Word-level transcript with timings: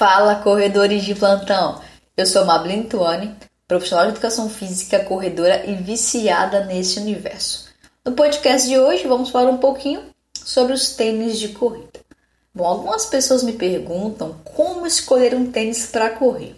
Fala, 0.00 0.36
corredores 0.36 1.04
de 1.04 1.14
plantão! 1.14 1.78
Eu 2.16 2.24
sou 2.24 2.46
Mablin 2.46 2.84
Tuane, 2.84 3.36
profissional 3.68 4.06
de 4.06 4.12
educação 4.12 4.48
física, 4.48 5.04
corredora 5.04 5.66
e 5.66 5.74
viciada 5.74 6.64
nesse 6.64 6.98
universo. 6.98 7.68
No 8.02 8.12
podcast 8.12 8.66
de 8.66 8.78
hoje 8.78 9.06
vamos 9.06 9.28
falar 9.28 9.50
um 9.50 9.58
pouquinho 9.58 10.00
sobre 10.42 10.72
os 10.72 10.92
tênis 10.92 11.38
de 11.38 11.48
corrida. 11.48 12.00
Bom, 12.54 12.64
algumas 12.64 13.04
pessoas 13.04 13.42
me 13.42 13.52
perguntam 13.52 14.36
como 14.42 14.86
escolher 14.86 15.34
um 15.34 15.52
tênis 15.52 15.84
para 15.84 16.08
correr. 16.08 16.56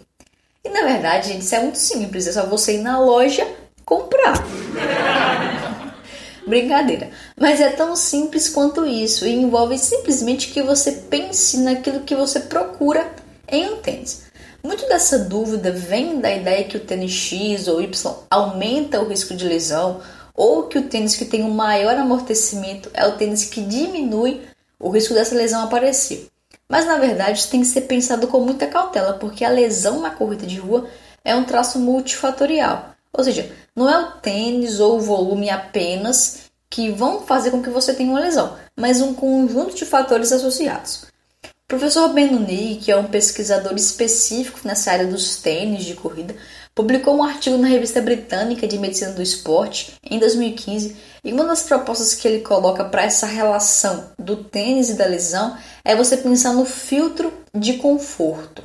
E 0.63 0.69
na 0.69 0.83
verdade, 0.83 1.27
gente, 1.27 1.41
isso 1.41 1.55
é 1.55 1.59
muito 1.59 1.79
simples, 1.79 2.27
é 2.27 2.31
só 2.31 2.45
você 2.45 2.77
ir 2.77 2.81
na 2.81 2.97
loja 2.97 3.45
comprar. 3.83 4.35
Brincadeira. 6.47 7.09
Mas 7.37 7.59
é 7.59 7.71
tão 7.71 7.93
simples 7.93 8.47
quanto 8.47 8.85
isso 8.85 9.27
e 9.27 9.33
envolve 9.33 9.77
simplesmente 9.77 10.47
que 10.47 10.63
você 10.63 10.93
pense 10.93 11.57
naquilo 11.57 12.05
que 12.05 12.15
você 12.15 12.39
procura 12.39 13.21
em 13.53 13.73
um 13.73 13.77
tênis. 13.77 14.23
Muito 14.63 14.87
dessa 14.87 15.19
dúvida 15.19 15.71
vem 15.71 16.19
da 16.19 16.33
ideia 16.33 16.63
que 16.63 16.77
o 16.77 16.79
tênis 16.79 17.11
X 17.11 17.67
ou 17.67 17.81
Y 17.81 18.15
aumenta 18.29 19.01
o 19.01 19.07
risco 19.07 19.35
de 19.35 19.47
lesão 19.47 20.01
ou 20.33 20.63
que 20.63 20.79
o 20.79 20.87
tênis 20.87 21.15
que 21.15 21.25
tem 21.25 21.43
um 21.43 21.51
maior 21.51 21.95
amortecimento 21.95 22.89
é 22.93 23.05
o 23.05 23.15
tênis 23.17 23.45
que 23.45 23.61
diminui 23.61 24.41
o 24.79 24.89
risco 24.89 25.13
dessa 25.13 25.35
lesão 25.35 25.61
aparecer. 25.61 26.27
Mas 26.67 26.85
na 26.85 26.97
verdade 26.97 27.39
isso 27.39 27.51
tem 27.51 27.59
que 27.59 27.67
ser 27.67 27.81
pensado 27.81 28.27
com 28.27 28.39
muita 28.39 28.65
cautela, 28.65 29.13
porque 29.13 29.45
a 29.45 29.49
lesão 29.49 30.01
na 30.01 30.09
corrida 30.09 30.47
de 30.47 30.57
rua 30.57 30.87
é 31.23 31.35
um 31.35 31.43
traço 31.43 31.77
multifatorial. 31.77 32.95
Ou 33.11 33.23
seja, 33.23 33.51
não 33.75 33.87
é 33.87 33.97
o 33.99 34.11
tênis 34.13 34.79
ou 34.79 34.97
o 34.97 35.01
volume 35.01 35.49
apenas 35.49 36.51
que 36.69 36.89
vão 36.89 37.21
fazer 37.21 37.51
com 37.51 37.61
que 37.61 37.69
você 37.69 37.93
tenha 37.93 38.09
uma 38.09 38.19
lesão, 38.19 38.57
mas 38.75 39.01
um 39.01 39.13
conjunto 39.13 39.75
de 39.75 39.85
fatores 39.85 40.31
associados. 40.31 41.12
O 41.65 41.75
professor 41.75 42.09
Benuni, 42.09 42.75
que 42.75 42.91
é 42.91 42.97
um 42.97 43.07
pesquisador 43.07 43.73
específico 43.73 44.59
nessa 44.63 44.91
área 44.91 45.07
dos 45.07 45.37
tênis 45.37 45.85
de 45.85 45.95
corrida, 45.95 46.35
publicou 46.75 47.15
um 47.15 47.23
artigo 47.23 47.57
na 47.57 47.67
revista 47.67 48.01
britânica 48.01 48.67
de 48.67 48.77
medicina 48.77 49.11
do 49.11 49.21
esporte 49.21 49.93
em 50.03 50.19
2015 50.19 50.95
e 51.23 51.33
uma 51.33 51.45
das 51.45 51.63
propostas 51.63 52.13
que 52.13 52.27
ele 52.27 52.41
coloca 52.41 52.83
para 52.85 53.03
essa 53.03 53.25
relação 53.25 54.11
do 54.19 54.37
tênis 54.37 54.89
e 54.89 54.95
da 54.95 55.05
lesão 55.05 55.57
é 55.83 55.95
você 55.95 56.17
pensar 56.17 56.53
no 56.53 56.65
filtro 56.65 57.33
de 57.53 57.73
conforto 57.73 58.63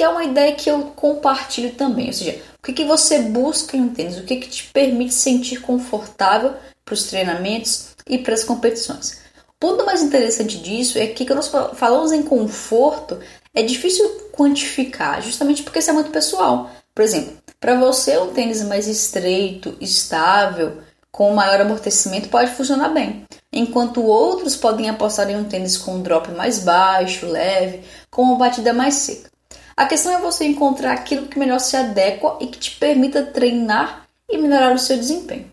que 0.00 0.04
é 0.04 0.08
uma 0.08 0.24
ideia 0.24 0.54
que 0.54 0.70
eu 0.70 0.84
compartilho 0.96 1.74
também. 1.74 2.06
Ou 2.06 2.12
seja, 2.14 2.40
o 2.58 2.62
que, 2.62 2.72
que 2.72 2.86
você 2.86 3.18
busca 3.18 3.76
em 3.76 3.82
um 3.82 3.90
tênis? 3.90 4.16
O 4.16 4.24
que, 4.24 4.36
que 4.36 4.48
te 4.48 4.64
permite 4.72 5.12
sentir 5.12 5.60
confortável 5.60 6.54
para 6.86 6.94
os 6.94 7.02
treinamentos 7.02 7.88
e 8.08 8.16
para 8.16 8.32
as 8.32 8.42
competições? 8.42 9.20
Ponto 9.60 9.84
mais 9.84 10.02
interessante 10.02 10.56
disso 10.56 10.98
é 10.98 11.06
que 11.06 11.26
quando 11.26 11.36
nós 11.36 11.52
falamos 11.74 12.12
em 12.12 12.22
conforto, 12.22 13.20
é 13.54 13.62
difícil 13.62 14.08
quantificar, 14.32 15.20
justamente 15.20 15.62
porque 15.62 15.80
isso 15.80 15.90
é 15.90 15.92
muito 15.92 16.10
pessoal. 16.10 16.70
Por 16.94 17.02
exemplo, 17.02 17.36
para 17.60 17.78
você 17.78 18.16
um 18.16 18.32
tênis 18.32 18.62
mais 18.62 18.88
estreito, 18.88 19.76
estável, 19.78 20.78
com 21.12 21.34
maior 21.34 21.60
amortecimento 21.60 22.30
pode 22.30 22.52
funcionar 22.52 22.88
bem, 22.88 23.26
enquanto 23.52 24.02
outros 24.02 24.56
podem 24.56 24.88
apostar 24.88 25.28
em 25.28 25.36
um 25.36 25.44
tênis 25.44 25.76
com 25.76 25.96
um 25.96 26.02
drop 26.02 26.30
mais 26.32 26.60
baixo, 26.60 27.26
leve, 27.26 27.82
com 28.10 28.22
uma 28.22 28.36
batida 28.36 28.72
mais 28.72 28.94
seca. 28.94 29.30
A 29.76 29.84
questão 29.84 30.12
é 30.12 30.20
você 30.20 30.46
encontrar 30.46 30.92
aquilo 30.92 31.26
que 31.26 31.38
melhor 31.38 31.58
se 31.60 31.76
adequa 31.76 32.38
e 32.40 32.46
que 32.46 32.58
te 32.58 32.70
permita 32.78 33.26
treinar 33.26 34.06
e 34.26 34.38
melhorar 34.38 34.74
o 34.74 34.78
seu 34.78 34.96
desempenho. 34.96 35.50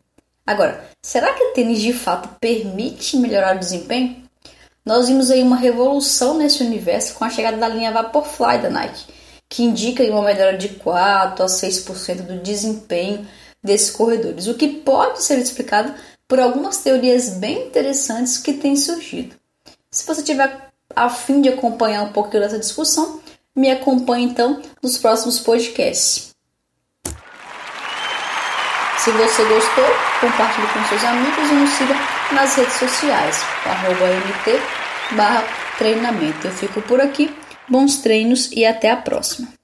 Agora, 0.47 0.81
será 1.03 1.33
que 1.33 1.43
o 1.43 1.51
tênis 1.51 1.81
de 1.81 1.91
fato 1.91 2.29
permite 2.39 3.17
melhorar 3.17 3.57
o 3.57 3.59
desempenho? 3.59 4.23
Nós 4.85 5.09
vimos 5.09 5.29
aí 5.29 5.43
uma 5.43 5.57
revolução 5.57 6.37
nesse 6.37 6.63
universo 6.63 7.15
com 7.15 7.25
a 7.25 7.29
chegada 7.29 7.57
da 7.57 7.67
linha 7.67 7.91
Vaporfly 7.91 8.59
da 8.59 8.69
Nike, 8.69 9.07
que 9.49 9.63
indica 9.63 10.01
uma 10.05 10.21
melhora 10.21 10.57
de 10.57 10.69
4 10.69 11.43
a 11.43 11.47
6% 11.47 12.21
do 12.21 12.39
desempenho 12.39 13.27
desses 13.61 13.91
corredores, 13.91 14.47
o 14.47 14.53
que 14.53 14.69
pode 14.69 15.21
ser 15.21 15.37
explicado 15.37 15.93
por 16.25 16.39
algumas 16.39 16.77
teorias 16.77 17.31
bem 17.31 17.67
interessantes 17.67 18.37
que 18.37 18.53
têm 18.53 18.77
surgido. 18.77 19.35
Se 19.91 20.07
você 20.07 20.23
tiver 20.23 20.69
a 20.95 21.09
fim 21.09 21.41
de 21.41 21.49
acompanhar 21.49 22.03
um 22.03 22.13
pouquinho 22.13 22.43
dessa 22.43 22.57
discussão, 22.57 23.19
me 23.53 23.69
acompanhe 23.69 24.25
então 24.25 24.61
nos 24.81 24.97
próximos 24.97 25.39
podcasts. 25.39 26.26
Se 29.07 29.13
você 29.13 29.41
gostou, 29.45 29.85
compartilhe 30.19 30.67
com 30.67 30.83
seus 30.83 31.01
amigos 31.05 31.49
e 31.49 31.53
nos 31.53 31.69
siga 31.69 31.95
nas 32.33 32.53
redes 32.55 32.73
sociais, 32.73 33.41
mt 33.65 34.61
treinamento. 35.77 36.45
Eu 36.45 36.51
fico 36.51 36.81
por 36.81 36.99
aqui, 36.99 37.33
bons 37.69 37.99
treinos 37.99 38.51
e 38.51 38.65
até 38.65 38.91
a 38.91 38.97
próxima. 38.97 39.56